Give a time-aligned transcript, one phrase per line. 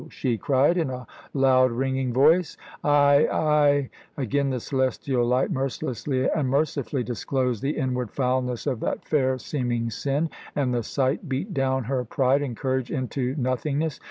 [0.09, 2.57] she cried in a loud, ringing voice.
[2.83, 9.05] "I I" Again the celestial light mercilessly and mercifully disclosed the inward foulness of that
[9.05, 13.99] fair seeming sin, and the sight beat down her pride and courage into nothingness.